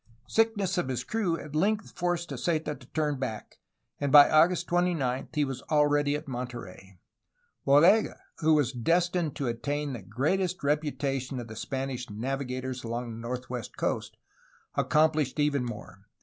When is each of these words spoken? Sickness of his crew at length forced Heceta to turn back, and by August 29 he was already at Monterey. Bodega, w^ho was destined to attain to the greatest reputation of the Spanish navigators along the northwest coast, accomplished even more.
Sickness 0.27 0.79
of 0.79 0.87
his 0.87 1.03
crew 1.03 1.37
at 1.37 1.55
length 1.55 1.91
forced 1.91 2.31
Heceta 2.31 2.73
to 2.79 2.87
turn 2.87 3.19
back, 3.19 3.57
and 3.99 4.11
by 4.11 4.31
August 4.31 4.65
29 4.65 5.27
he 5.31 5.45
was 5.45 5.61
already 5.69 6.15
at 6.15 6.27
Monterey. 6.27 6.97
Bodega, 7.65 8.15
w^ho 8.41 8.55
was 8.55 8.71
destined 8.71 9.35
to 9.35 9.45
attain 9.45 9.93
to 9.93 9.99
the 9.99 10.03
greatest 10.07 10.63
reputation 10.63 11.39
of 11.39 11.49
the 11.49 11.55
Spanish 11.55 12.09
navigators 12.09 12.83
along 12.83 13.11
the 13.11 13.17
northwest 13.27 13.77
coast, 13.77 14.17
accomplished 14.73 15.39
even 15.39 15.63
more. 15.63 15.99